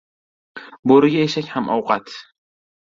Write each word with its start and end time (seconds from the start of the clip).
•Bo‘riga 0.93 1.23
eshak 1.27 1.53
ham 1.55 1.73
ovqat. 1.79 2.21